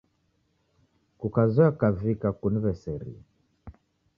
Kukazoya 1.19 1.69
kukavika 1.73 2.27
kuniw'eserie. 2.39 3.21